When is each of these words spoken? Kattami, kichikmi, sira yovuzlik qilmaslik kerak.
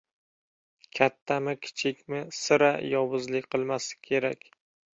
Kattami, 0.99 1.53
kichikmi, 1.67 2.23
sira 2.39 2.73
yovuzlik 2.97 3.51
qilmaslik 3.53 4.05
kerak. 4.13 4.53